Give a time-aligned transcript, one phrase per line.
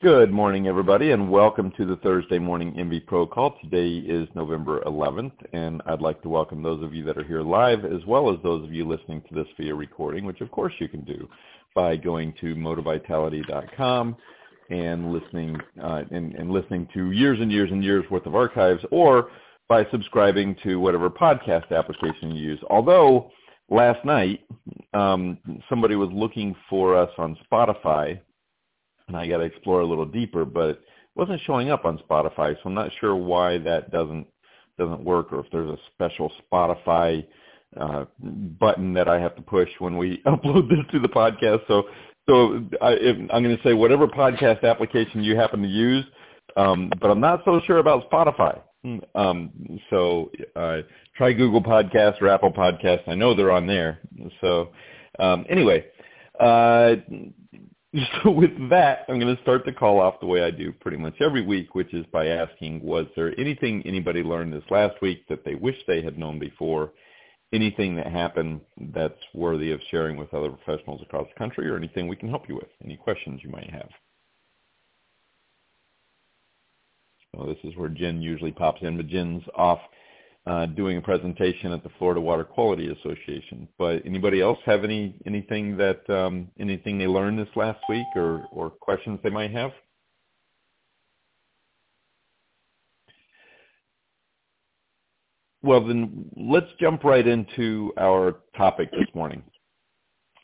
[0.00, 3.58] Good morning, everybody, and welcome to the Thursday morning MV Pro call.
[3.60, 7.42] Today is November 11th, and I'd like to welcome those of you that are here
[7.42, 10.72] live, as well as those of you listening to this via recording, which of course
[10.78, 11.28] you can do
[11.74, 14.16] by going to motovitality.com
[14.70, 18.84] and listening uh, and, and listening to years and years and years worth of archives,
[18.92, 19.30] or
[19.68, 22.60] by subscribing to whatever podcast application you use.
[22.70, 23.32] Although
[23.68, 24.46] last night
[24.94, 25.38] um,
[25.68, 28.20] somebody was looking for us on Spotify
[29.08, 30.80] and I got to explore a little deeper, but it
[31.16, 34.26] wasn't showing up on Spotify, so I'm not sure why that doesn't
[34.78, 37.26] doesn't work, or if there's a special Spotify
[37.78, 41.66] uh, button that I have to push when we upload this to the podcast.
[41.66, 41.84] So,
[42.28, 42.92] so I,
[43.32, 46.04] I'm going to say whatever podcast application you happen to use,
[46.56, 48.60] um, but I'm not so sure about Spotify.
[49.14, 50.78] Um, so uh,
[51.16, 53.08] try Google Podcasts or Apple Podcasts.
[53.08, 53.98] I know they're on there.
[54.40, 54.70] So
[55.18, 55.84] um, anyway,
[56.38, 56.94] uh,
[58.22, 60.96] So with that, I'm going to start the call off the way I do pretty
[60.96, 65.26] much every week, which is by asking, was there anything anybody learned this last week
[65.28, 66.92] that they wish they had known before?
[67.52, 68.60] Anything that happened
[68.92, 72.46] that's worthy of sharing with other professionals across the country or anything we can help
[72.48, 72.68] you with?
[72.84, 73.88] Any questions you might have?
[77.34, 79.80] So this is where Jen usually pops in, but Jen's off
[80.48, 83.68] uh, doing a presentation at the Florida Water Quality Association.
[83.78, 88.44] But anybody else have any anything that um, anything they learned this last week or
[88.52, 89.72] or questions they might have?
[95.62, 99.42] Well, then let's jump right into our topic this morning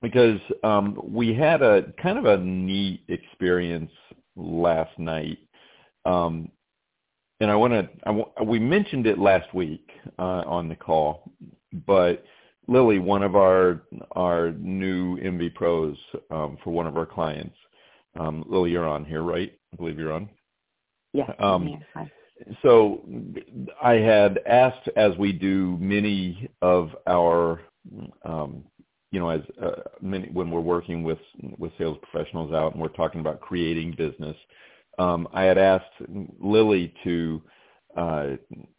[0.02, 3.92] because um, we had a kind of a neat experience
[4.36, 5.38] last night.
[6.04, 6.50] Um,
[7.44, 11.30] and I want to, we mentioned it last week uh, on the call,
[11.86, 12.24] but
[12.66, 15.96] Lily, one of our our new MV pros
[16.30, 17.56] um, for one of our clients,
[18.18, 19.52] um, Lily, you're on here, right?
[19.72, 20.30] I believe you're on.
[21.12, 21.30] Yeah.
[21.38, 21.78] Um.
[22.62, 23.02] So
[23.82, 27.60] I had asked, as we do many of our,
[28.24, 28.64] um,
[29.12, 31.18] you know, as uh, many when we're working with
[31.58, 34.36] with sales professionals out and we're talking about creating business,
[34.98, 35.92] um, I had asked
[36.40, 37.42] Lily to
[37.96, 38.30] uh,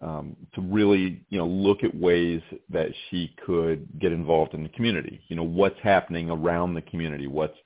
[0.01, 4.69] um, to really you know look at ways that she could get involved in the
[4.69, 5.21] community.
[5.29, 7.57] You know what's happening around the community, what's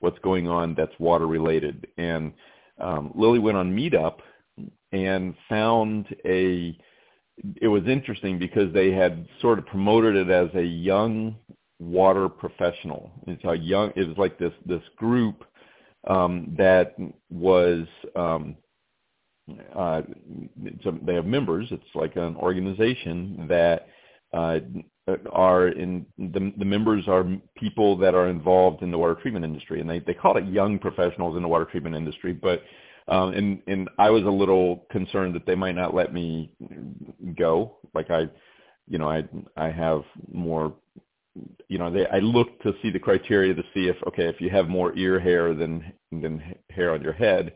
[0.00, 1.86] what's going on that's water related.
[1.98, 2.32] And
[2.78, 4.16] um, Lily went on Meetup
[4.92, 6.78] and found a.
[7.60, 11.36] It was interesting because they had sort of promoted it as a young
[11.80, 13.10] water professional.
[13.26, 13.92] It's a young.
[13.96, 15.44] It was like this this group
[16.06, 16.94] um, that
[17.30, 18.56] was um,
[19.74, 20.02] uh,
[21.02, 21.68] they have members.
[21.70, 23.88] It's like an organization that
[24.32, 24.60] uh,
[25.30, 27.26] are in the, the members are
[27.56, 30.78] people that are involved in the water treatment industry, and they they call it young
[30.78, 32.32] professionals in the water treatment industry.
[32.32, 32.62] But
[33.08, 36.52] um, and and I was a little concerned that they might not let me
[37.36, 37.76] go.
[37.94, 38.28] Like I,
[38.88, 39.24] you know, I
[39.56, 40.74] I have more
[41.68, 44.50] you know, they, I look to see the criteria to see if, okay, if you
[44.50, 47.52] have more ear hair than than hair on your head,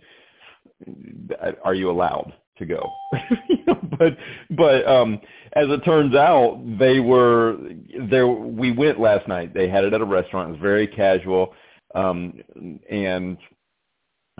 [1.65, 2.91] are you allowed to go?
[3.99, 4.16] but
[4.50, 5.21] but um,
[5.55, 7.56] as it turns out, they were
[8.11, 8.27] there.
[8.27, 9.55] We went last night.
[9.55, 10.49] They had it at a restaurant.
[10.49, 11.55] It was very casual,
[11.95, 12.34] um,
[12.91, 13.39] and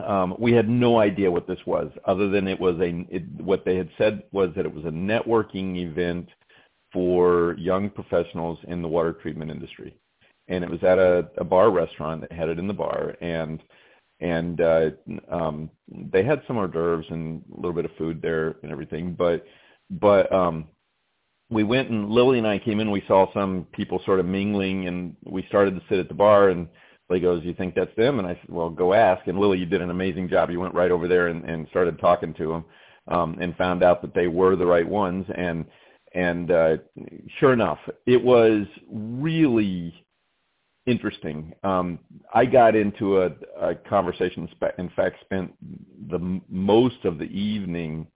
[0.05, 3.07] um, we had no idea what this was, other than it was a.
[3.09, 6.29] It, what they had said was that it was a networking event
[6.93, 9.95] for young professionals in the water treatment industry.
[10.49, 13.63] And it was at a, a bar restaurant that had it in the bar and
[14.21, 14.91] and uh
[15.31, 19.15] um they had some hors d'oeuvres and a little bit of food there and everything
[19.15, 19.47] but
[19.91, 20.67] but um
[21.51, 24.89] we went and Lily and I came in we saw some people sort of mingling
[24.89, 26.67] and we started to sit at the bar and
[27.09, 28.19] Lily goes, you think that's them?
[28.19, 29.27] And I said, well, go ask.
[29.27, 30.51] And Lily, you did an amazing job.
[30.51, 32.65] You went right over there and, and started talking to them
[33.09, 35.25] um, and found out that they were the right ones.
[35.35, 35.65] And
[36.19, 36.77] and uh,
[37.39, 39.95] sure enough, it was really
[40.85, 41.55] interesting.
[41.63, 42.01] Um,
[42.35, 43.31] I got into a,
[43.61, 44.49] a conversation.
[44.79, 45.55] In fact, spent
[46.11, 48.09] the most of the evening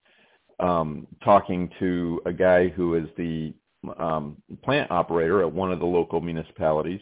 [0.58, 3.54] um, talking to a guy who is the
[3.98, 7.00] um, plant operator at one of the local municipalities,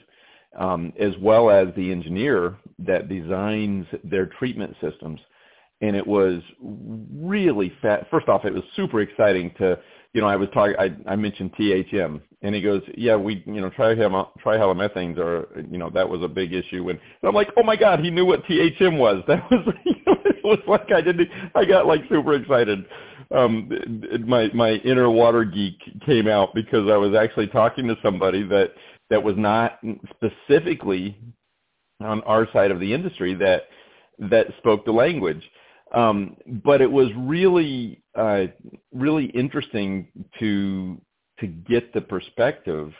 [0.58, 5.18] um, as well as the engineer that designs their treatment systems.
[5.82, 8.06] And it was really fat.
[8.10, 9.78] First off, it was super exciting to
[10.12, 10.74] you know, I was talking,
[11.06, 16.08] I, mentioned THM, and he goes, yeah, we, you know, trihalomethanes are, you know, that
[16.08, 16.88] was a big issue.
[16.88, 19.22] And, and I'm like, oh my God, he knew what THM was.
[19.28, 22.84] That was, you know, it was like I didn't, I got like super excited.
[23.32, 23.70] Um,
[24.26, 28.72] my my inner water geek came out because I was actually talking to somebody that
[29.10, 29.78] that was not
[30.10, 31.16] specifically
[32.00, 33.64] on our side of the industry that
[34.18, 35.48] that spoke the language.
[35.92, 38.46] Um, but it was really uh,
[38.92, 40.08] really interesting
[40.38, 41.00] to
[41.40, 42.92] to get the perspective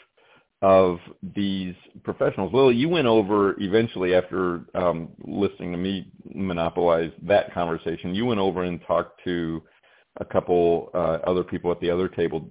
[0.62, 0.98] of
[1.34, 2.52] these professionals.
[2.52, 8.14] Lily, you went over eventually after um, listening to me monopolize that conversation.
[8.14, 9.62] You went over and talked to
[10.19, 12.46] a couple uh, other people at the other table.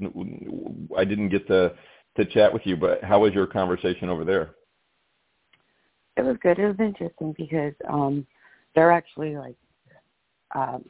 [0.97, 1.73] I didn't get to
[2.17, 4.55] to chat with you, but how was your conversation over there?
[6.17, 6.59] It was good.
[6.59, 8.25] It was interesting because um,
[8.75, 9.55] they're actually like
[10.55, 10.83] um,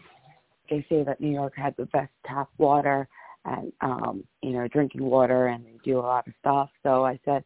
[0.69, 3.07] they say that New York had the best tap water
[3.45, 6.69] and um, you know drinking water, and they do a lot of stuff.
[6.83, 7.43] So I said,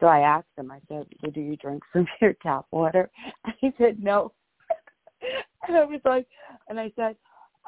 [0.00, 0.70] so I asked them.
[0.70, 3.10] I said, do you drink from your tap water?
[3.44, 4.32] And he said no.
[5.68, 6.26] and I was like,
[6.68, 7.16] and I said,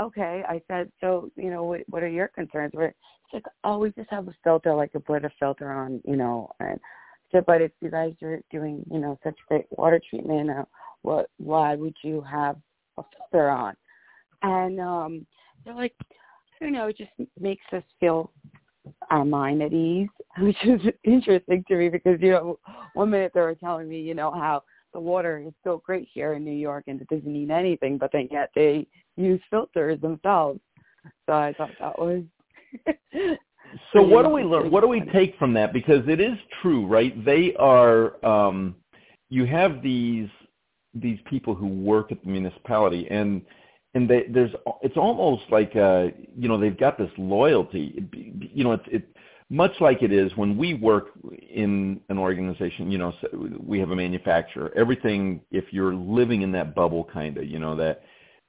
[0.01, 0.43] okay.
[0.49, 2.73] I said, so you know, what, what are your concerns?
[2.75, 6.17] We're it's like, oh, we just have a filter, like a Brita filter on, you
[6.17, 6.79] know, and
[7.33, 10.65] said, but if you guys are doing, you know, such great water treatment, uh,
[11.03, 12.57] what, why would you have
[12.99, 13.75] a filter on?
[14.45, 15.27] And um,
[15.65, 17.11] they're like, I don't know, it just
[17.41, 18.31] makes us feel
[19.11, 20.09] our mind at ease,
[20.39, 22.59] which is interesting to me because, you know,
[22.93, 24.63] one minute they were telling me, you know, how
[24.93, 28.11] the water is so great here in New York and it doesn't mean anything, but
[28.13, 28.87] then yet they
[29.17, 30.61] use filters themselves.
[31.27, 32.23] So I thought that was.
[33.93, 34.71] so what do we learn?
[34.71, 35.73] What do we take from that?
[35.73, 37.25] Because it is true, right?
[37.25, 38.25] They are.
[38.25, 38.77] um
[39.31, 40.29] You have these
[40.95, 43.43] these people who work at the municipality, and
[43.95, 44.53] and they, there's
[44.83, 48.05] it's almost like uh you know they've got this loyalty.
[48.53, 49.09] You know, it's it
[49.51, 51.11] much like it is when we work
[51.51, 53.29] in an organization, you know, so
[53.63, 54.73] we have a manufacturer.
[54.75, 58.03] Everything, if you're living in that bubble, kind of, you know, that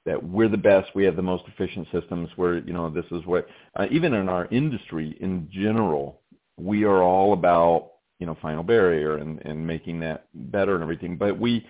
[0.06, 2.28] that we're the best, we have the most efficient systems.
[2.36, 3.46] Where you know, this is what
[3.76, 6.20] uh, even in our industry in general,
[6.56, 11.16] we are all about you know final barrier and and making that better and everything.
[11.16, 11.66] But we,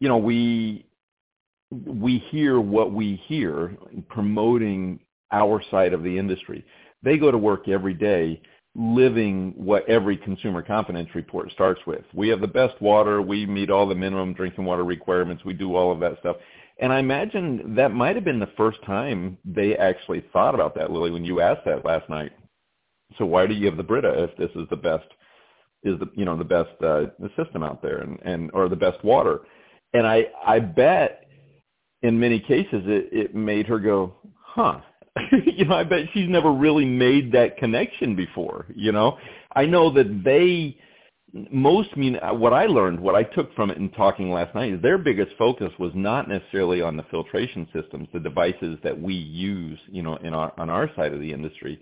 [0.00, 0.86] you know, we
[1.70, 3.76] we hear what we hear
[4.08, 5.00] promoting
[5.32, 6.64] our side of the industry.
[7.02, 8.40] They go to work every day
[8.74, 12.04] living what every consumer confidence report starts with.
[12.14, 13.20] We have the best water.
[13.20, 15.44] We meet all the minimum drinking water requirements.
[15.44, 16.36] We do all of that stuff.
[16.80, 20.92] And I imagine that might have been the first time they actually thought about that,
[20.92, 22.30] Lily, when you asked that last night.
[23.18, 25.06] So why do you have the Brita if this is the best,
[25.82, 28.76] is the you know the best uh, the system out there and and or the
[28.76, 29.40] best water?
[29.92, 31.27] And I I bet
[32.02, 34.80] in many cases it it made her go, huh,
[35.44, 38.66] you know, I bet she's never really made that connection before.
[38.74, 39.18] You know,
[39.54, 40.78] I know that they
[41.50, 44.82] most mean what I learned, what I took from it in talking last night is
[44.82, 49.78] their biggest focus was not necessarily on the filtration systems, the devices that we use,
[49.90, 51.80] you know, in our on our side of the industry.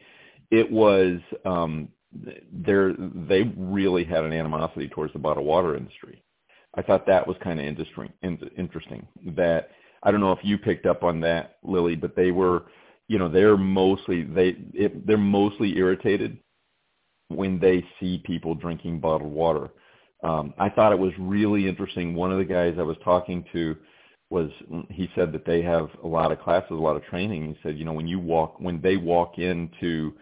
[0.51, 1.89] It was um,
[2.53, 2.95] there
[3.29, 6.23] they really had an animosity towards the bottled water industry.
[6.75, 8.13] I thought that was kind of interesting.
[8.23, 9.71] Interesting that
[10.03, 12.65] I don't know if you picked up on that, Lily, but they were
[13.09, 16.39] you know they're mostly they it, they're mostly irritated
[17.29, 19.71] when they see people drinking bottled water.
[20.23, 22.15] Um, I thought it was really interesting.
[22.15, 23.77] One of the guys I was talking to
[24.31, 24.51] was
[24.91, 27.47] he said that they have a lot of classes, a lot of training.
[27.47, 30.15] He said, you know, when you walk when they walk into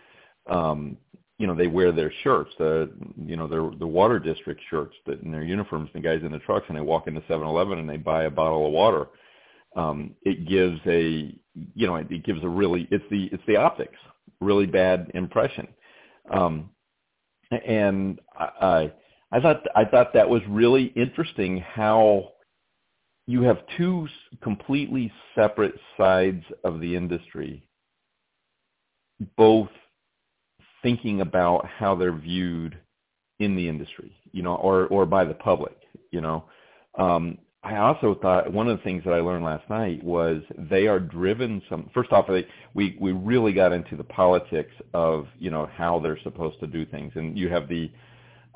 [0.49, 0.97] um,
[1.38, 5.23] you know, they wear their shirts, the you know, their the water district shirts that
[5.23, 7.88] in their uniforms, the guys in the trucks and they walk into seven eleven and
[7.88, 9.06] they buy a bottle of water
[9.76, 11.35] um, it gives a
[11.75, 13.99] you know it gives a really it's the it's the optics
[14.40, 15.69] really bad impression.
[16.31, 16.71] Um,
[17.66, 18.93] and I,
[19.33, 22.33] I thought I thought that was really interesting how
[23.26, 24.09] you have two
[24.43, 27.66] completely separate sides of the industry
[29.37, 29.71] both
[30.83, 32.76] thinking about how they're viewed
[33.38, 35.76] in the industry you know or or by the public
[36.14, 36.45] you know.
[36.97, 40.87] Um, I also thought one of the things that I learned last night was they
[40.87, 45.50] are driven some first off they, we we really got into the politics of you
[45.50, 47.12] know how they're supposed to do things.
[47.14, 47.90] And you have the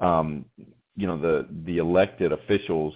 [0.00, 0.44] um
[0.94, 2.94] you know the the elected officials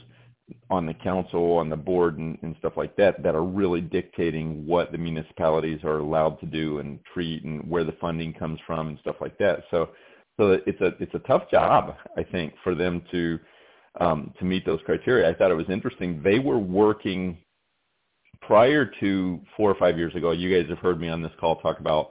[0.68, 4.66] on the council on the board and, and stuff like that that are really dictating
[4.66, 8.88] what the municipalities are allowed to do and treat and where the funding comes from
[8.88, 9.64] and stuff like that.
[9.70, 9.90] So
[10.38, 13.38] so it's a it's a tough job I think for them to
[14.00, 15.28] um, to meet those criteria.
[15.28, 16.20] I thought it was interesting.
[16.22, 17.38] They were working
[18.40, 20.32] prior to four or five years ago.
[20.32, 22.10] You guys have heard me on this call talk about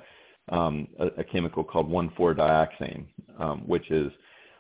[0.50, 3.06] um, a, a chemical called 1,4-dioxane,
[3.40, 4.12] um, which is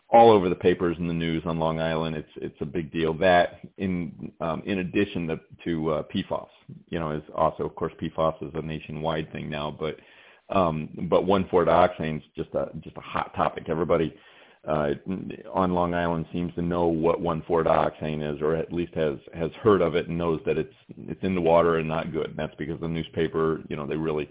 [0.09, 2.17] all over the papers and the news on Long Island.
[2.17, 3.13] It's it's a big deal.
[3.13, 6.03] That in um, in addition to, to uh,
[6.89, 9.97] you know, is also of course PFAS is a nationwide thing now, but
[10.49, 13.65] um, but 1,4-dioxane is just a just a hot topic.
[13.69, 14.13] Everybody
[14.67, 14.91] uh,
[15.53, 19.81] on Long Island seems to know what 1,4-dioxane is, or at least has has heard
[19.81, 22.27] of it and knows that it's it's in the water and not good.
[22.27, 24.29] And that's because the newspaper, you know, they really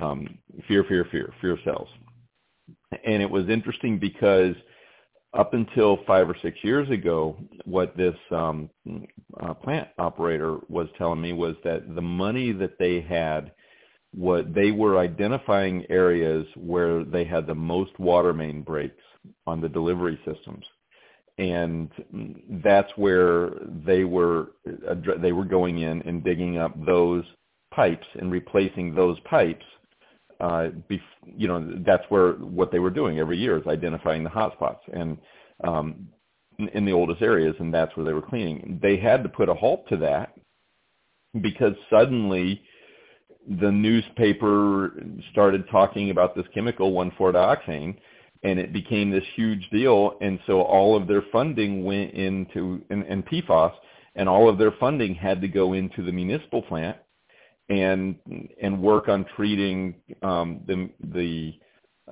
[0.00, 0.38] um,
[0.68, 1.88] fear, fear, fear, fear sells.
[3.04, 4.54] And it was interesting because
[5.36, 8.70] up until five or six years ago, what this um,
[9.40, 13.52] uh, plant operator was telling me was that the money that they had
[14.12, 19.02] what they were identifying areas where they had the most water main breaks
[19.46, 20.64] on the delivery systems.
[21.38, 21.90] And
[22.64, 23.50] that's where
[23.84, 24.52] they were
[25.20, 27.24] they were going in and digging up those
[27.72, 29.64] pipes and replacing those pipes
[30.40, 31.00] uh bef-
[31.36, 34.82] you know that's where what they were doing every year is identifying the hot spots
[34.92, 35.16] and
[35.64, 36.08] um
[36.72, 38.78] in the oldest areas and that's where they were cleaning.
[38.82, 40.34] They had to put a halt to that
[41.40, 42.62] because suddenly
[43.60, 44.92] the newspaper
[45.32, 47.96] started talking about this chemical 1,4-dioxane,
[48.44, 50.16] and it became this huge deal.
[50.20, 53.72] And so all of their funding went into and, and PFAS,
[54.14, 56.96] and all of their funding had to go into the municipal plant
[57.70, 58.16] and
[58.62, 61.54] and work on treating um, the the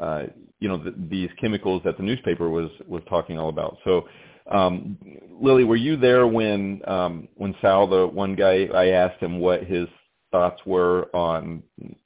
[0.01, 0.23] uh,
[0.59, 3.77] you know the, these chemicals that the newspaper was was talking all about.
[3.85, 4.09] So.
[4.51, 4.99] Um,
[5.41, 9.63] Lily, were you there when um, when Sal, the one guy, I asked him what
[9.63, 9.87] his
[10.33, 11.63] thoughts were on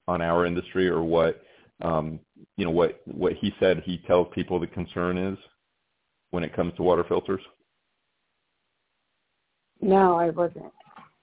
[0.06, 1.40] on our industry or what
[1.80, 2.20] um,
[2.56, 5.38] you know what what he said he tells people the concern is
[6.30, 7.42] when it comes to water filters?
[9.80, 10.72] No, I wasn't.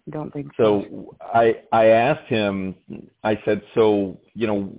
[0.10, 0.86] Don't think so.
[0.92, 2.76] So I I asked him.
[3.24, 4.74] I said, so you know,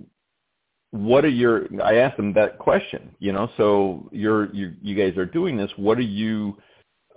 [0.91, 1.67] what are your?
[1.83, 3.15] I asked him that question.
[3.19, 5.71] You know, so you're you you guys are doing this.
[5.77, 6.57] What are you?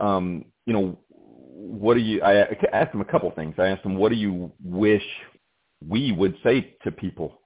[0.00, 2.22] Um, you know, what are you?
[2.22, 2.40] I
[2.72, 3.54] asked him a couple things.
[3.58, 5.04] I asked him, what do you wish
[5.86, 7.37] we would say to people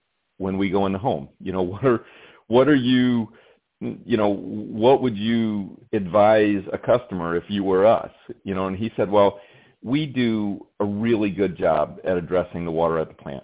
[0.43, 1.29] when we go in the home?
[1.41, 2.05] You know, what are
[2.49, 3.33] what are you?
[3.81, 8.13] You know, what would you advise a customer if you were us?
[8.45, 9.41] You know, and he said, well,
[9.83, 13.43] we do a really good job at addressing the water at the plant.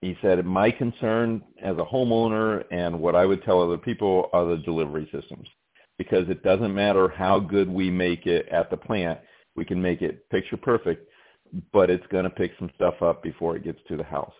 [0.00, 4.44] He said, my concern as a homeowner and what I would tell other people are
[4.44, 5.46] the delivery systems
[5.98, 9.20] because it doesn't matter how good we make it at the plant
[9.54, 11.08] we can make it picture perfect,
[11.72, 14.32] but it's going to pick some stuff up before it gets to the house.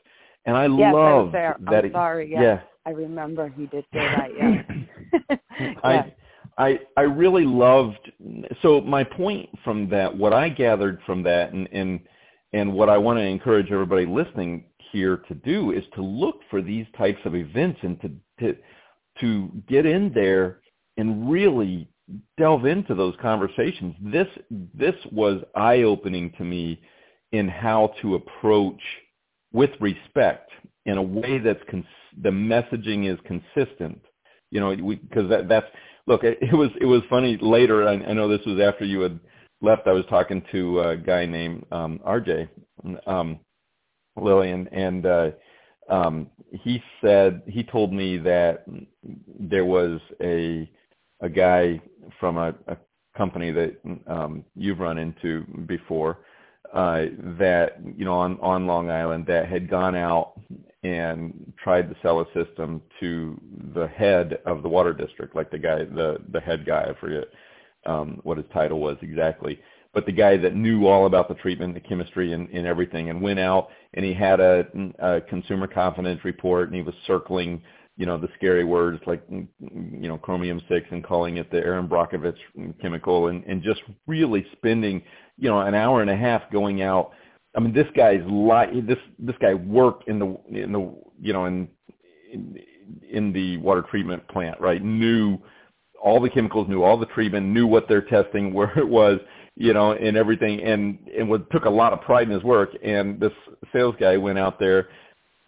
[0.45, 1.57] And I yes, love that.
[1.67, 2.31] I'm it, sorry.
[2.31, 2.41] Yes.
[2.43, 2.61] Yeah.
[2.85, 4.29] I remember he did say that.
[4.37, 5.37] Yeah.
[5.85, 6.13] I
[6.59, 8.11] I I really loved.
[8.61, 12.01] So my point from that, what I gathered from that, and and
[12.53, 16.61] and what I want to encourage everybody listening here to do is to look for
[16.61, 18.57] these types of events and to to
[19.21, 20.61] to get in there
[20.97, 21.89] and really
[22.37, 23.95] delve into those conversations.
[24.01, 26.81] This this was eye opening to me
[27.33, 28.81] in how to approach
[29.52, 30.50] with respect
[30.87, 31.85] in a way that's cons-
[32.23, 34.00] the messaging is consistent.
[34.50, 35.66] You know, because that, that's
[36.06, 36.25] look.
[36.25, 37.88] It, it, was it was funny later.
[37.88, 39.18] I, I know this was after you had
[39.62, 39.87] left.
[39.87, 42.49] I was talking to a guy named um, RJ
[43.06, 43.40] um,
[44.16, 45.30] Lillian, and uh,
[45.88, 48.64] um, he said he told me that
[49.38, 50.71] there was a
[51.21, 51.80] a guy
[52.21, 52.76] from a, a
[53.16, 56.18] company that um, you've run into before
[56.73, 57.07] uh,
[57.38, 60.40] that you know on on Long Island that had gone out
[60.83, 63.40] and tried to sell a system to
[63.75, 67.25] the head of the water district, like the guy the the head guy I forget
[67.87, 69.61] um, what his title was exactly,
[69.92, 73.21] but the guy that knew all about the treatment, the chemistry, and, and everything, and
[73.21, 74.64] went out and he had a,
[74.99, 77.62] a consumer confidence report and he was circling
[77.97, 82.38] you know, the scary words like, you know, chromium-6 and calling it the Erin Brockovich
[82.81, 85.02] chemical and, and just really spending,
[85.39, 87.12] you know, an hour and a half going out.
[87.55, 91.47] I mean, this guy's li- this this guy worked in the in the you know
[91.47, 91.69] in,
[92.33, 92.59] in
[93.11, 94.83] in the water treatment plant, right?
[94.83, 95.39] Knew
[96.03, 99.21] all the chemicals, knew all the treatment, knew what they're testing, where it was,
[99.57, 102.71] you know, and everything, and and would, took a lot of pride in his work.
[102.83, 103.33] And this
[103.73, 104.89] sales guy went out there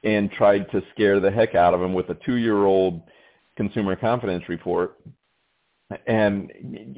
[0.02, 3.00] and tried to scare the heck out of him with a two-year-old
[3.56, 4.98] consumer confidence report
[6.06, 6.52] and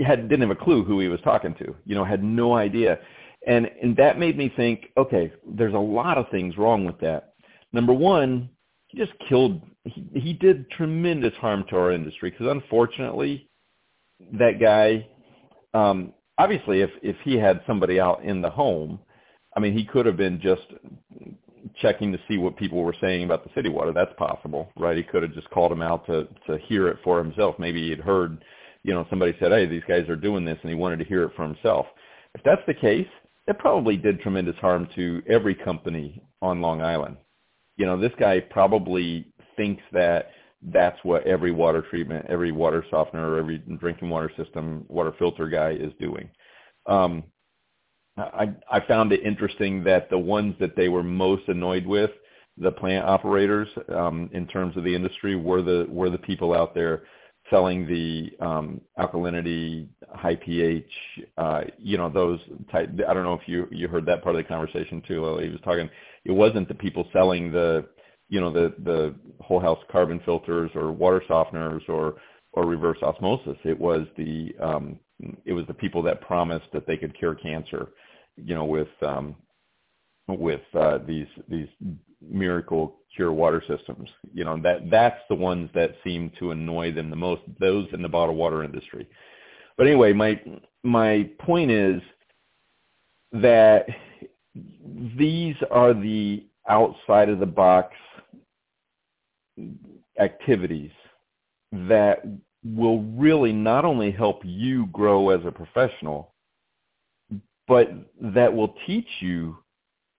[0.05, 2.99] had didn't have a clue who he was talking to you know had no idea
[3.47, 7.35] and and that made me think okay there's a lot of things wrong with that
[7.73, 8.49] number one
[8.89, 13.49] he just killed he, he did tremendous harm to our industry because unfortunately
[14.33, 15.07] that guy
[15.75, 18.99] um obviously if if he had somebody out in the home
[19.57, 20.63] i mean he could have been just
[21.81, 23.93] checking to see what people were saying about the city water.
[23.93, 24.97] That's possible, right?
[24.97, 27.57] He could have just called him out to to hear it for himself.
[27.59, 28.43] Maybe he'd heard,
[28.87, 31.25] you know, somebody said, "Hey, these guys are doing this," and he wanted to hear
[31.25, 31.87] it for himself.
[32.37, 33.09] If that's the case,
[33.49, 37.17] it probably did tremendous harm to every company on Long Island.
[37.77, 39.27] You know, this guy probably
[39.57, 40.31] thinks that
[40.63, 45.73] that's what every water treatment, every water softener, every drinking water system, water filter guy
[45.73, 46.31] is doing.
[46.87, 47.25] Um,
[48.17, 52.11] I, I found it interesting that the ones that they were most annoyed with,
[52.57, 56.73] the plant operators, um, in terms of the industry, were the were the people out
[56.73, 57.03] there
[57.51, 60.91] selling the um, alkalinity, high pH,
[61.39, 62.91] uh, you know, those type.
[63.09, 65.25] I don't know if you you heard that part of the conversation too.
[65.25, 65.47] Lily.
[65.47, 65.89] He was talking.
[66.25, 67.87] It wasn't the people selling the,
[68.29, 72.17] you know, the the whole house carbon filters or water softeners or
[72.53, 73.59] or reverse osmosis.
[73.65, 74.99] It was the um,
[75.45, 77.89] it was the people that promised that they could cure cancer
[78.37, 79.35] you know, with um,
[80.29, 81.69] with uh, these these
[82.21, 84.09] miracle cure water systems.
[84.33, 87.43] You know, that that's the ones that seem to annoy them the most.
[87.61, 89.09] Those in the bottled water industry.
[89.77, 90.41] But anyway, my
[90.83, 92.01] my point is
[93.33, 93.87] that
[95.19, 97.95] these are the outside of the box
[100.19, 100.91] activities
[101.73, 102.25] that
[102.65, 106.35] will really not only help you grow as a professional,
[107.69, 107.91] but
[108.21, 109.57] that will teach you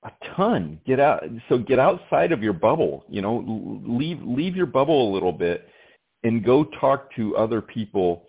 [0.08, 0.80] a ton.
[0.86, 3.04] Get out, so get outside of your bubble.
[3.10, 5.68] You know, leave leave your bubble a little bit,
[6.24, 8.24] and go talk to other people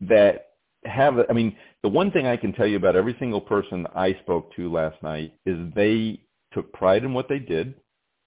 [0.00, 0.50] that
[0.84, 1.14] have.
[1.28, 4.54] I mean, the one thing I can tell you about every single person I spoke
[4.56, 6.20] to last night is they
[6.52, 7.74] took pride in what they did.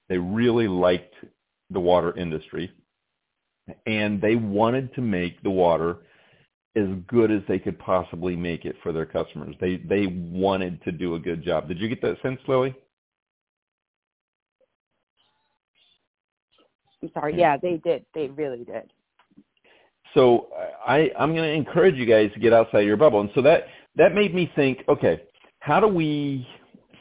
[0.10, 1.16] They really liked
[1.70, 2.72] the water industry,
[3.86, 5.98] and they wanted to make the water
[6.78, 9.56] as good as they could possibly make it for their customers.
[9.60, 11.68] They they wanted to do a good job.
[11.68, 12.76] Did you get that sense, Lily?
[17.06, 17.38] I'm sorry.
[17.38, 18.06] Yeah, they did.
[18.14, 18.92] They really did.
[20.14, 20.48] So
[20.86, 23.22] I I'm going to encourage you guys to get outside your bubble.
[23.22, 25.22] And so that that made me think, okay,
[25.60, 26.48] how do we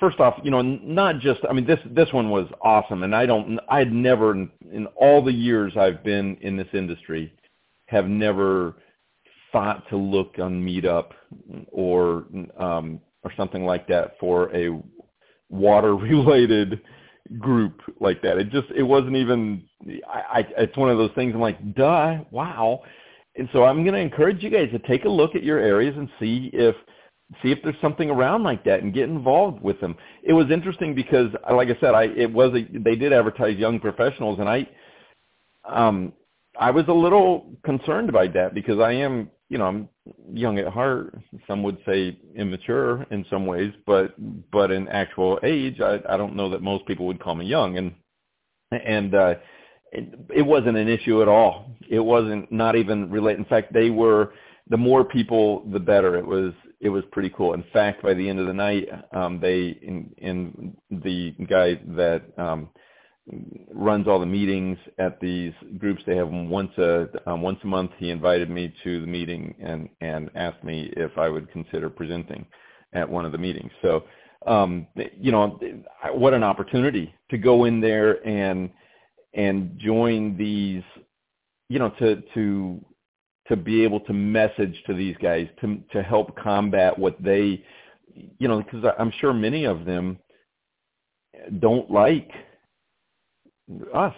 [0.01, 3.27] first off, you know, not just I mean this this one was awesome and I
[3.27, 7.33] don't I'd never in all the years I've been in this industry
[7.87, 8.77] have never
[9.53, 11.11] thought to look on Meetup
[11.71, 12.25] or
[12.59, 14.83] um, or something like that for a
[15.49, 16.81] water related
[17.39, 18.39] group like that.
[18.39, 19.65] It just it wasn't even.
[20.07, 21.35] I, I it's one of those things.
[21.35, 22.83] I'm like, duh, wow.
[23.37, 25.97] And so I'm going to encourage you guys to take a look at your areas
[25.97, 26.77] and see if
[27.43, 29.97] see if there's something around like that and get involved with them.
[30.23, 33.81] It was interesting because, like I said, I it was a, they did advertise young
[33.81, 34.69] professionals, and I
[35.65, 36.13] um
[36.59, 39.89] I was a little concerned by that because I am you know, I'm
[40.33, 41.17] young at heart.
[41.47, 44.15] Some would say immature in some ways, but
[44.51, 47.77] but in actual age, I, I don't know that most people would call me young.
[47.79, 47.95] And
[48.73, 49.35] and uh,
[49.95, 51.71] it, it wasn't an issue at all.
[51.89, 53.39] It wasn't not even related.
[53.39, 54.33] In fact, they were
[54.69, 56.17] the more people, the better.
[56.17, 57.55] It was it was pretty cool.
[57.55, 62.23] In fact, by the end of the night, um, they in, in the guy that
[62.37, 62.69] um,
[63.73, 66.03] runs all the meetings at these groups.
[66.07, 67.93] They have them once a um, once a month.
[67.99, 72.47] He invited me to the meeting and and asked me if I would consider presenting
[72.93, 73.73] at one of the meetings.
[73.83, 74.05] So,
[74.47, 74.87] um,
[75.19, 75.59] you know,
[76.13, 78.71] what an opportunity to go in there and
[79.35, 80.83] and join these,
[81.69, 82.85] you know, to to
[83.49, 87.63] to be able to message to these guys to to help combat what they,
[88.39, 90.19] you know, because I'm sure many of them
[91.59, 92.31] don't like
[93.95, 94.15] us.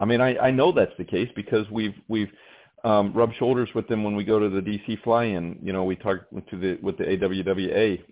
[0.00, 2.30] I mean, I, I know that's the case because we've we've
[2.84, 5.58] um, rubbed shoulders with them when we go to the DC fly-in.
[5.62, 8.02] You know, we talk to the with the AWWA.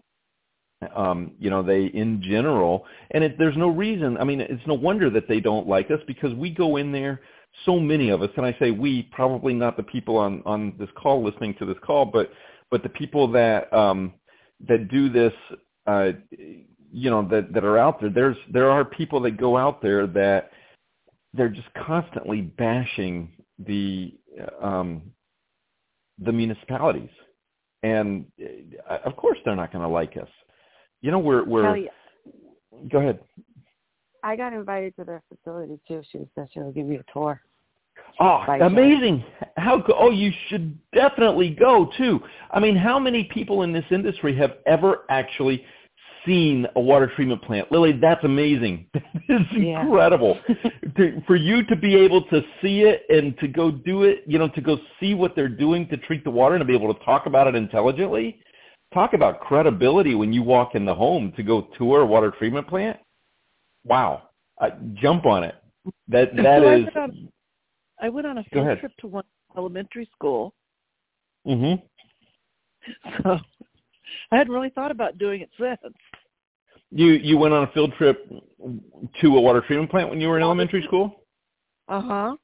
[0.95, 4.17] Um, you know, they in general, and it, there's no reason.
[4.19, 7.21] I mean, it's no wonder that they don't like us because we go in there.
[7.67, 10.89] So many of us, and I say we, probably not the people on on this
[10.97, 12.31] call listening to this call, but
[12.71, 14.15] but the people that um,
[14.69, 15.33] that do this.
[15.87, 16.13] Uh,
[16.93, 18.11] you know that that are out there.
[18.11, 20.51] There's there are people that go out there that
[21.33, 24.15] they're just constantly bashing the
[24.61, 25.03] um,
[26.19, 27.11] the municipalities,
[27.83, 28.27] and
[28.89, 30.29] uh, of course they're not going to like us.
[31.03, 31.89] You know, we're we're.
[32.91, 33.21] Go ahead.
[34.25, 36.03] I got invited to their facility too.
[36.11, 37.41] She said she'll give me a tour.
[38.21, 39.25] Oh, amazing!
[39.57, 42.21] How oh, you should definitely go too.
[42.51, 45.65] I mean, how many people in this industry have ever actually
[46.27, 47.71] seen a water treatment plant.
[47.73, 48.87] Lily, that's amazing.
[49.29, 50.39] It's incredible.
[50.97, 54.39] to, for you to be able to see it and to go do it, you
[54.39, 56.93] know, to go see what they're doing to treat the water and to be able
[56.93, 58.41] to talk about it intelligently.
[58.93, 62.69] Talk about credibility when you walk in the home to go tour a water treatment
[62.69, 62.99] plant.
[63.85, 64.29] Wow.
[64.61, 65.55] Uh, jump on it.
[66.09, 66.87] That that is.
[66.87, 67.29] I went on,
[68.01, 69.25] I went on a field trip to one
[69.57, 70.55] elementary school.
[71.47, 71.83] Mhm.
[73.23, 73.39] So
[74.33, 75.95] I hadn't really thought about doing it since.
[76.91, 78.29] You you went on a field trip
[79.21, 81.25] to a water treatment plant when you were in elementary school?
[81.89, 82.37] Uh huh.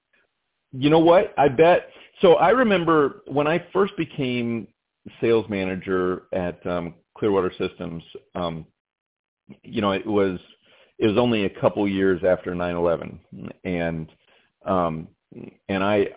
[0.73, 1.35] You know what?
[1.37, 1.91] I bet.
[2.21, 4.69] So I remember when I first became
[5.21, 8.03] sales manager at um, Clearwater Systems.
[8.35, 8.67] Um,
[9.63, 10.39] you know, it was
[10.99, 13.19] it was only a couple years after 9/11,
[13.65, 14.09] and
[14.65, 15.09] um,
[15.69, 16.09] and I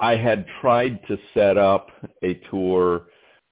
[0.00, 1.88] I had tried to set up
[2.22, 3.06] a tour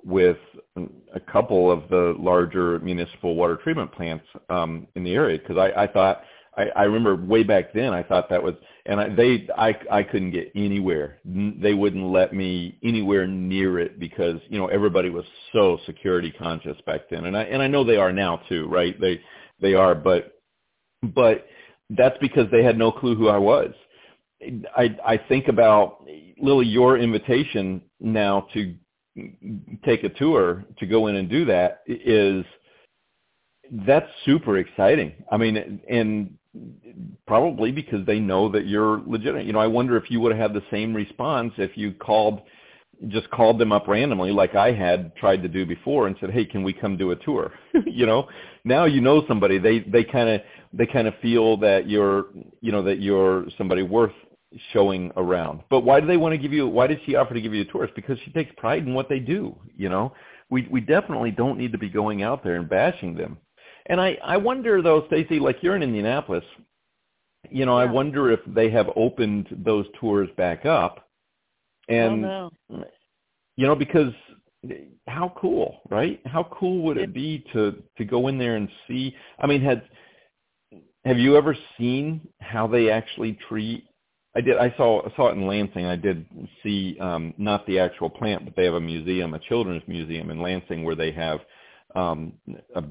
[0.05, 0.38] with
[0.76, 5.85] a couple of the larger municipal water treatment plants um, in the area because I,
[5.85, 6.22] I thought
[6.56, 10.02] I, I remember way back then I thought that was and I, they I I
[10.02, 11.18] couldn't get anywhere.
[11.24, 16.76] They wouldn't let me anywhere near it because you know everybody was so security conscious
[16.84, 19.00] back then, and I and I know they are now too, right?
[19.00, 19.20] They
[19.60, 20.34] they are, but
[21.02, 21.46] but
[21.90, 23.72] that's because they had no clue who I was.
[24.76, 26.04] I I think about
[26.38, 28.74] Lily your invitation now to
[29.84, 32.44] take a tour to go in and do that is
[33.86, 35.12] that's super exciting.
[35.30, 36.36] I mean, and
[37.26, 39.46] probably because they know that you're legitimate.
[39.46, 42.42] You know, I wonder if you would have had the same response if you called,
[43.08, 46.44] just called them up randomly, like I had tried to do before, and said, "Hey,
[46.44, 47.52] can we come do a tour?"
[47.86, 48.28] you know,
[48.64, 49.58] now you know somebody.
[49.58, 50.40] They they kind of
[50.72, 52.26] they kind of feel that you're
[52.60, 54.12] you know that you're somebody worth
[54.72, 55.62] showing around.
[55.70, 56.66] But why do they want to give you?
[56.68, 57.84] Why did she offer to give you a tour?
[57.84, 59.56] It's because she takes pride in what they do.
[59.76, 60.12] You know,
[60.50, 63.38] we we definitely don't need to be going out there and bashing them.
[63.87, 66.45] And I I wonder though, Stacy, like you're in Indianapolis,
[67.51, 67.85] you know, yeah.
[67.85, 71.09] I wonder if they have opened those tours back up.
[71.88, 72.85] And oh, no.
[73.57, 74.12] you know, because
[75.09, 76.21] how cool, right?
[76.27, 79.14] How cool would it be to to go in there and see?
[79.38, 79.83] I mean, had
[81.05, 83.85] have you ever seen how they actually treat
[84.35, 84.57] I did.
[84.57, 85.85] I saw saw it in Lansing.
[85.85, 86.25] I did
[86.62, 90.40] see um, not the actual plant, but they have a museum, a children's museum in
[90.40, 91.40] Lansing, where they have
[91.94, 92.35] um,
[92.74, 92.83] a,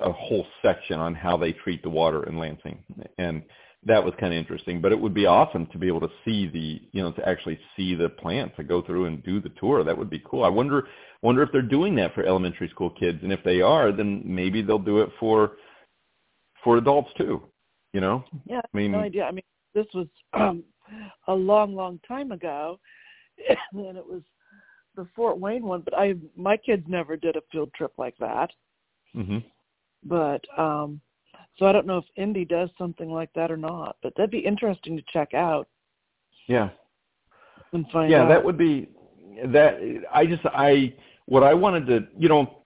[0.00, 2.82] a whole section on how they treat the water in Lansing,
[3.18, 3.42] and
[3.86, 4.80] that was kind of interesting.
[4.80, 7.58] But it would be awesome to be able to see the, you know, to actually
[7.76, 9.84] see the plant, to go through and do the tour.
[9.84, 10.44] That would be cool.
[10.44, 10.88] I wonder
[11.22, 14.62] wonder if they're doing that for elementary school kids, and if they are, then maybe
[14.62, 15.52] they'll do it for
[16.62, 17.42] for adults too.
[17.92, 18.24] You know?
[18.46, 19.24] Yeah, I mean, no idea.
[19.24, 19.42] I mean,
[19.74, 20.62] this was um,
[21.28, 22.78] a long, long time ago,
[23.72, 24.22] and it was
[24.96, 25.82] the Fort Wayne one.
[25.82, 28.50] But I, my kids never did a field trip like that.
[29.16, 29.38] Mm-hmm.
[30.04, 31.00] But um,
[31.58, 33.96] so I don't know if Indy does something like that or not.
[34.02, 35.68] But that'd be interesting to check out.
[36.46, 36.70] Yeah.
[37.72, 38.28] And find yeah, out.
[38.28, 38.88] that would be
[39.46, 39.78] that.
[40.12, 40.94] I just I
[41.26, 42.64] what I wanted to you know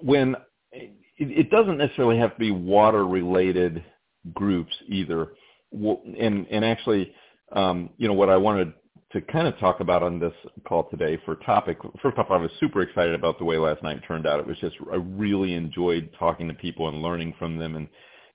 [0.00, 0.36] when
[0.70, 3.84] it, it doesn't necessarily have to be water related
[4.32, 5.30] groups either
[5.72, 7.12] and and actually,
[7.52, 8.72] um, you know, what I wanted
[9.16, 10.34] to kind of talk about on this
[10.68, 11.78] call today for topic.
[12.02, 14.40] First off, I was super excited about the way last night turned out.
[14.40, 17.88] It was just I really enjoyed talking to people and learning from them and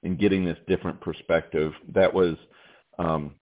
[0.03, 1.71] and getting this different perspective.
[1.93, 2.35] That was
[2.97, 3.35] um,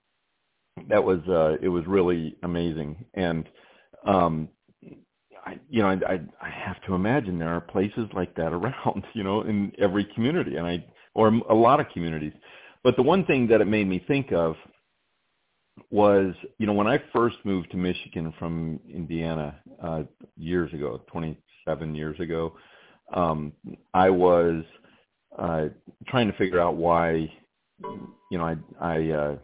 [0.89, 3.05] that was uh, it was really amazing.
[3.13, 3.47] And
[4.05, 4.49] um,
[5.45, 9.05] I, you know, I, I I have to imagine there are places like that around,
[9.13, 10.83] you know, in every community, and I
[11.15, 12.33] or a lot of communities.
[12.83, 14.57] But the one thing that it made me think of
[15.89, 20.03] was, you know, when I first moved to Michigan from Indiana uh,
[20.37, 22.53] years ago, 27 years ago,
[23.13, 23.53] um,
[23.93, 24.63] I was
[25.37, 25.65] uh,
[26.07, 27.31] trying to figure out why,
[28.31, 29.35] you know, I, I uh,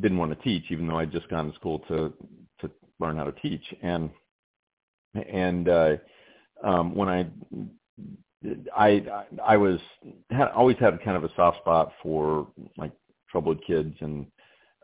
[0.00, 2.12] didn't want to teach, even though I'd just gone to school to
[2.60, 2.70] to
[3.00, 4.10] learn how to teach, and
[5.14, 5.96] and uh,
[6.64, 7.26] um, when I
[8.76, 9.04] I
[9.44, 9.80] I was
[10.30, 12.92] had always had kind of a soft spot for like
[13.30, 14.26] troubled kids, and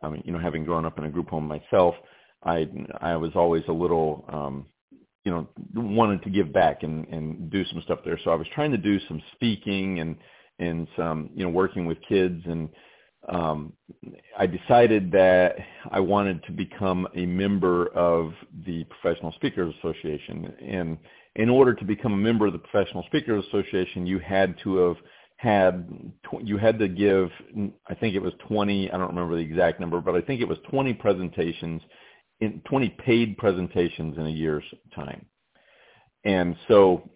[0.05, 1.95] I mean, you know, having grown up in a group home myself,
[2.45, 2.69] I
[3.01, 4.67] I was always a little, um,
[5.25, 8.19] you know, wanted to give back and and do some stuff there.
[8.25, 10.17] So I was trying to do some speaking and
[10.59, 12.69] and some, you know, working with kids, and
[13.29, 13.73] um,
[14.39, 15.57] I decided that
[15.91, 18.33] I wanted to become a member of
[18.67, 20.99] the Professional Speakers Association, and
[21.37, 24.97] in order to become a member of the Professional Speakers Association, you had to have
[25.37, 27.31] had you had to give
[27.89, 30.49] I think it was 20 I don't remember the exact number but I think it
[30.49, 31.83] was 20 presentations
[32.41, 35.25] in 20 paid presentations in a year's time.
[36.25, 37.11] And so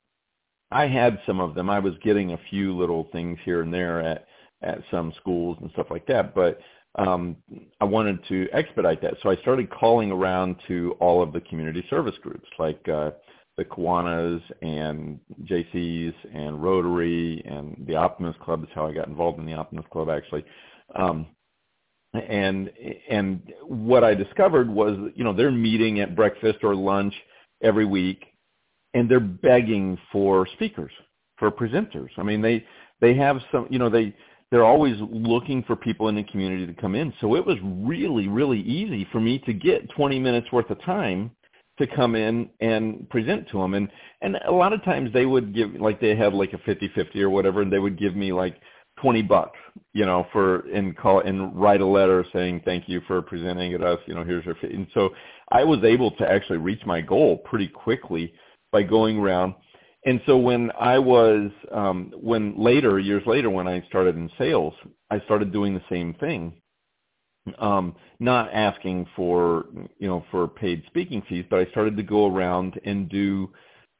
[0.71, 1.71] I had some of them.
[1.71, 4.27] I was getting a few little things here and there at
[4.63, 6.59] at some schools and stuff like that, but
[6.97, 7.37] um,
[7.81, 9.15] I wanted to expedite that.
[9.23, 13.13] So I started calling around to all of the community service groups like uh,
[13.59, 19.40] the Kiwanis and Jaycees and Rotary and the Optimist Club is how I got involved
[19.40, 20.44] in the Optimist Club actually.
[20.94, 21.27] Um,
[22.14, 22.71] and
[23.11, 27.12] and what I discovered was you know they're meeting at breakfast or lunch
[27.62, 28.25] every week,
[28.94, 30.92] and they're begging for speakers
[31.37, 32.11] for presenters.
[32.16, 32.64] I mean they
[33.01, 34.14] they have some you know they
[34.51, 37.12] they're always looking for people in the community to come in.
[37.21, 41.33] So it was really, really easy for me to get 20 minutes worth of time
[41.79, 43.75] to come in and present to them.
[43.75, 43.88] And,
[44.21, 47.31] and a lot of times they would give, like they had like a 50-50 or
[47.31, 48.57] whatever, and they would give me like
[49.01, 49.59] 20 bucks,
[49.93, 53.83] you know, for, and call, and write a letter saying, thank you for presenting at
[53.83, 54.75] us, you know, here's your, fee.
[54.75, 55.11] and so
[55.51, 58.33] I was able to actually reach my goal pretty quickly
[58.73, 59.55] by going around
[60.05, 64.75] and so when I was, um, when later, years later, when I started in sales,
[65.11, 66.55] I started doing the same thing.
[67.59, 69.67] Um, not asking for,
[69.99, 73.51] you know, for paid speaking fees, but I started to go around and do,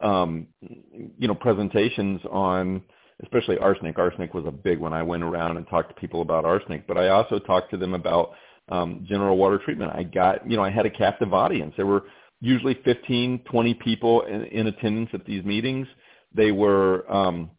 [0.01, 2.83] um, you know, presentations on,
[3.23, 3.99] especially arsenic.
[3.99, 4.93] Arsenic was a big one.
[4.93, 7.95] I went around and talked to people about arsenic, but I also talked to them
[7.95, 8.33] about
[8.71, 9.93] um, general water treatment.
[9.95, 11.73] I got, you know, I had a captive audience.
[11.77, 12.05] There were
[12.41, 15.87] usually 15, 20 people in, in attendance at these meetings.
[16.35, 17.51] They were um,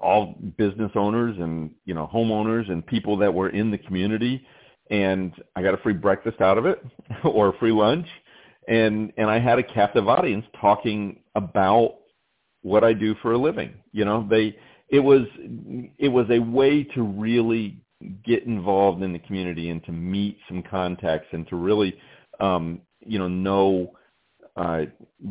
[0.00, 4.44] all business owners and you know homeowners and people that were in the community.
[4.90, 6.84] And I got a free breakfast out of it,
[7.24, 8.06] or a free lunch,
[8.68, 11.96] and and I had a captive audience talking about
[12.62, 13.74] what I do for a living.
[13.92, 14.56] You know, they
[14.88, 15.22] it was
[15.98, 17.80] it was a way to really
[18.24, 21.96] get involved in the community and to meet some contacts and to really
[22.40, 23.92] um, you know know
[24.56, 24.82] uh,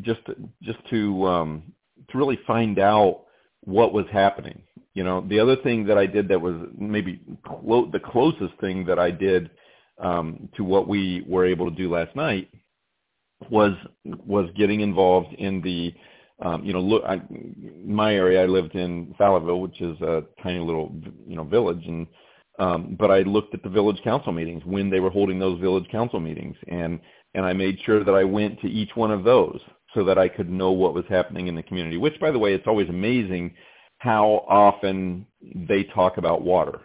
[0.02, 0.22] just
[0.62, 1.64] just to um,
[2.10, 3.24] to really find out
[3.62, 4.62] what was happening.
[4.94, 8.86] You know, the other thing that I did that was maybe clo- the closest thing
[8.86, 9.50] that I did
[10.00, 12.50] um, to what we were able to do last night
[13.50, 13.74] was
[14.04, 15.94] was getting involved in the
[16.44, 17.22] um, you know look I,
[17.86, 20.94] my area I lived in Fowlerville, which is a tiny little
[21.28, 22.08] you know village and
[22.58, 25.88] um, but I looked at the village council meetings when they were holding those village
[25.92, 27.00] council meetings and
[27.36, 29.60] and I made sure that I went to each one of those
[29.94, 31.98] so that I could know what was happening in the community.
[31.98, 33.54] Which, by the way, it's always amazing
[34.00, 36.80] how often they talk about water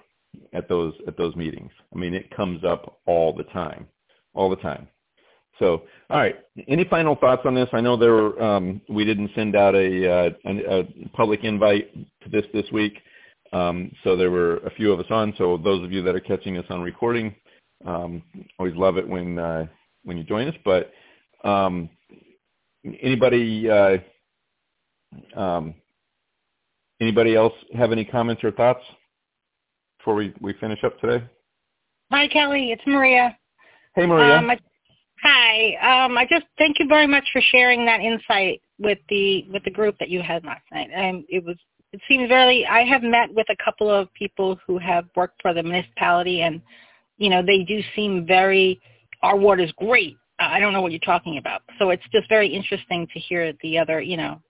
[0.52, 1.70] at those at those meetings.
[1.94, 3.88] I mean, it comes up all the time,
[4.34, 4.88] all the time.
[5.58, 6.36] So, all right.
[6.68, 7.68] Any final thoughts on this?
[7.72, 11.94] I know there were, um, we didn't send out a, uh, a, a public invite
[11.94, 12.94] to this this week,
[13.52, 15.32] um, so there were a few of us on.
[15.38, 17.34] So those of you that are catching us on recording,
[17.86, 18.22] um,
[18.58, 19.66] always love it when uh,
[20.02, 20.56] when you join us.
[20.64, 20.92] But
[21.48, 21.88] um,
[23.00, 23.98] anybody uh,
[25.36, 25.74] um,
[27.04, 28.82] anybody else have any comments or thoughts
[29.98, 31.24] before we, we finish up today?
[32.10, 32.72] Hi, Kelly.
[32.72, 33.36] It's Maria.
[33.94, 34.38] Hey, Maria.
[34.38, 34.58] Um, I,
[35.22, 36.04] hi.
[36.04, 39.70] Um, I just thank you very much for sharing that insight with the with the
[39.70, 40.90] group that you had last night.
[40.94, 41.56] Um, it was
[41.92, 42.66] it seems very.
[42.66, 46.60] I have met with a couple of people who have worked for the municipality, and
[47.18, 48.80] you know they do seem very.
[49.22, 51.62] Our water is great, I don't know what you're talking about.
[51.78, 54.42] So it's just very interesting to hear the other, you know,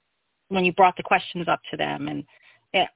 [0.49, 2.09] when you brought the questions up to them.
[2.09, 2.25] And
[2.75, 2.89] yeah,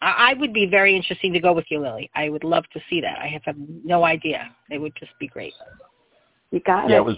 [0.00, 2.10] I would be very interesting to go with you, Lily.
[2.14, 3.18] I would love to see that.
[3.18, 4.54] I have no idea.
[4.70, 5.54] It would just be great.
[6.50, 6.98] You got yeah, it.
[7.00, 7.16] it was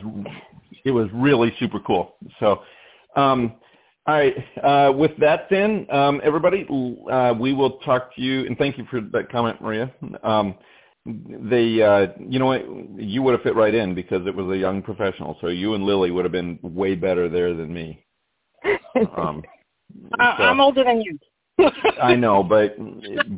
[0.84, 2.16] it was really super cool.
[2.40, 2.62] So,
[3.14, 3.54] um,
[4.06, 4.34] all right.
[4.62, 6.66] Uh, with that, then, um, everybody,
[7.10, 8.46] uh, we will talk to you.
[8.46, 9.92] And thank you for that comment, Maria.
[10.22, 10.54] Um,
[11.06, 12.66] they uh you know what
[12.98, 15.84] you would have fit right in because it was a young professional so you and
[15.84, 18.04] lily would have been way better there than me
[19.16, 19.42] um
[20.18, 21.18] so, i'm older than you
[22.02, 22.76] i know but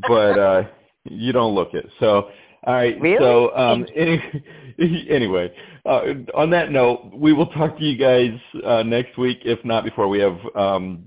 [0.09, 0.63] but uh
[1.05, 2.29] you don't look it so
[2.65, 3.19] all right really?
[3.19, 4.21] so um any,
[5.11, 5.51] anyway
[5.87, 6.03] uh,
[6.35, 10.09] on that note we will talk to you guys uh next week if not before
[10.09, 11.03] we have um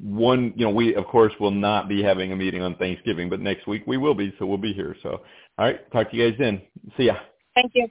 [0.00, 3.40] one you know we of course will not be having a meeting on thanksgiving but
[3.40, 5.20] next week we will be so we'll be here so
[5.58, 5.90] all right.
[5.90, 6.62] Talk to you guys then.
[6.96, 7.16] See ya.
[7.54, 7.88] Thank you.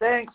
[0.00, 0.32] Thanks.